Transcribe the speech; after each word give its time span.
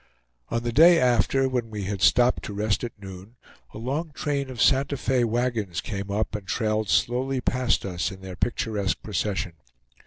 On 0.49 0.63
the 0.63 0.71
day 0.73 0.99
after, 0.99 1.47
when 1.47 1.69
we 1.69 1.83
had 1.83 2.01
stopped 2.01 2.41
to 2.45 2.53
rest 2.55 2.83
at 2.83 2.99
noon, 2.99 3.35
a 3.71 3.77
long 3.77 4.09
train 4.15 4.49
of 4.49 4.59
Santa 4.59 4.97
Fe 4.97 5.23
wagons 5.23 5.79
came 5.79 6.09
up 6.09 6.33
and 6.33 6.47
trailed 6.47 6.89
slowly 6.89 7.39
past 7.39 7.85
us 7.85 8.09
in 8.09 8.21
their 8.21 8.35
picturesque 8.35 9.03
procession. 9.03 9.53